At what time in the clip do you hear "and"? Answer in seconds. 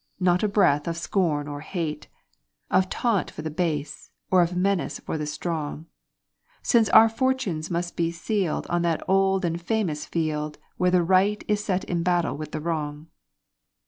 9.45-9.61